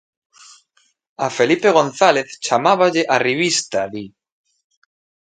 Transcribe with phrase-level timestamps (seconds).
[1.25, 4.05] "A Felipe González chamáballe arribista", di.